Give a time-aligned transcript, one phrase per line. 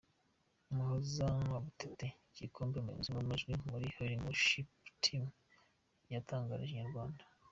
[0.73, 1.27] Muhoza
[1.65, 4.69] Budete Kibonke umuyobozi w'amajwi muri Healing worship
[5.03, 5.23] team
[6.13, 7.23] yatangarije Inyarwanda.